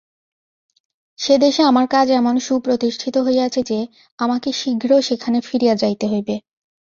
সেদেশে 1.19 1.61
আমার 1.63 1.85
কাজ 1.87 2.07
এমন 2.11 2.35
সুপ্রতিষ্ঠিত 2.39 3.15
হইয়াছে 3.17 3.61
যে, 3.63 3.79
আমাকে 4.19 4.49
শীঘ্র 4.51 4.89
সেখানে 5.01 5.37
ফিরিয়া 5.41 5.75
যাইতে 5.75 6.05
হইবে। 6.07 6.35